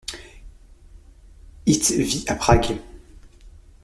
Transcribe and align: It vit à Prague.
It 1.67 1.89
vit 1.91 2.25
à 2.27 2.33
Prague. 2.33 2.73